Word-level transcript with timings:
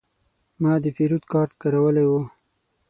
ما 0.61 0.73
د 0.83 0.85
پیرود 0.95 1.23
کارت 1.31 1.51
کارولی 1.61 2.05
و. 2.07 2.11